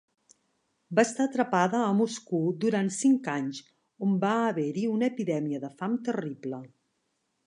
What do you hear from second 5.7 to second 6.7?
fam terrible.